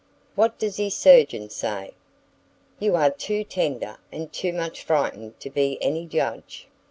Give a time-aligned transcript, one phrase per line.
[0.33, 1.93] "What does his surgeon say?
[2.79, 6.67] You are too tender, and too much frightened to be any judge."